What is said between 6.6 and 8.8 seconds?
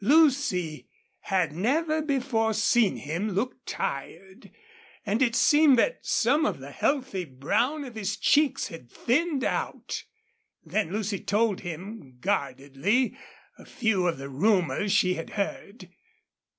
healthy brown of his cheeks